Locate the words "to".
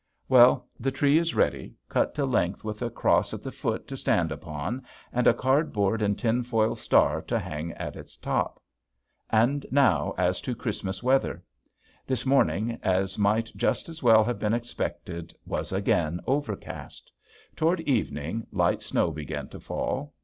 2.15-2.25, 3.87-3.95, 7.21-7.37, 10.41-10.55, 19.49-19.59